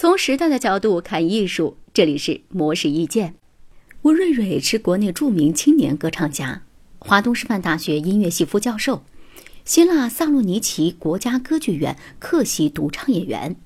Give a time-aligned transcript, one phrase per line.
[0.00, 3.34] 从时代的角度看艺术，这里是模式意见。
[4.00, 6.62] 吴瑞瑞是国内著名青年歌唱家，
[6.98, 9.02] 华东师范大学音乐系副教授，
[9.66, 13.56] 希腊萨洛尼奇国家歌剧院客席独唱演员。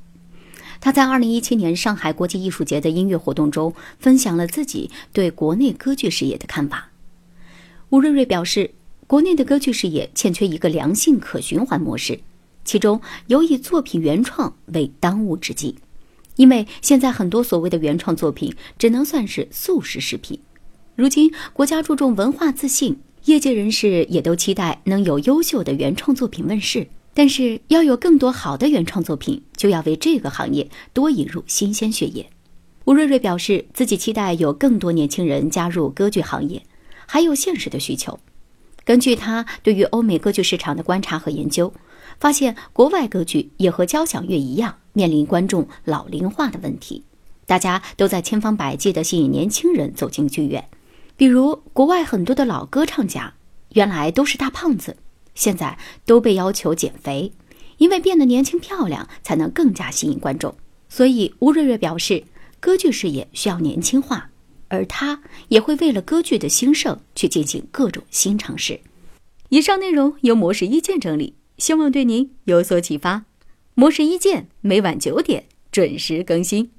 [0.80, 6.90] 他在2017年上海国际艺术节的音乐活动中，分享了自己对国内歌剧事业的看法。
[7.90, 8.72] 吴瑞瑞表示，
[9.06, 12.18] 国内的歌剧事业欠缺一个良性可循环模式，
[12.64, 15.76] 其中尤以作品原创为当务之急。
[16.36, 20.38] 因为现在很多所谓的原创作品只能算是速食食品。
[20.96, 26.86] 如今国家注重文化自信，业界人士也都期待能有优秀的原创作品问世。
[27.16, 32.28] 但是要有更多好的原创作品，就要为这个行业多引入新鲜血液。
[32.86, 36.64] 吴瑞瑞表示，自己期待有更多年轻人加入歌剧行业，
[37.06, 38.18] 还有现实的需求。
[38.84, 41.72] 根据他对于欧美歌剧市场的观察和研究，
[42.18, 44.78] 发现国外歌剧也和交响乐一样。
[44.94, 47.04] 面临观众老龄化的问题，
[47.44, 50.66] 大家都在千方百计地吸引年轻人走进剧院。
[51.16, 53.34] 比如，国外很多的老歌唱家，
[53.74, 54.96] 原来都是大胖子，
[55.34, 57.32] 现在都被要求减肥，
[57.76, 60.54] 因为变得年轻漂亮才能更加吸引观众。
[60.88, 62.24] 所以，吴瑞瑞表示，
[62.60, 64.30] 歌剧事业需要年轻化，
[64.68, 68.80] 而他也会为了歌剧的兴盛去进行各种新尝试。
[69.50, 73.24] 以上内容由模式意见整理，希望对您有所启发。
[73.74, 76.70] 模式一见每晚九点准时更新。